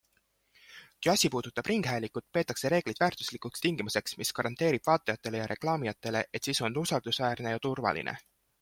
Kui 1.01 1.09
asi 1.11 1.29
puudutab 1.35 1.67
ringhäälingut, 1.71 2.25
peetakse 2.37 2.71
reegleid 2.75 3.03
väärtuslikuks 3.03 3.63
tingimuseks, 3.67 4.17
mis 4.23 4.33
garanteerib 4.41 4.89
vaatajatele 4.91 5.43
ja 5.45 5.47
reklaamijatele, 5.55 6.27
et 6.41 6.51
sisu 6.53 6.69
on 6.71 6.83
usaldusväärne 6.87 7.57
ja 7.57 7.65
turvaline. 7.69 8.19